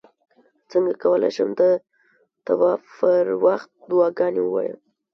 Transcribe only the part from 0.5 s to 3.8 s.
څنګه کولی شم د طواف پر وخت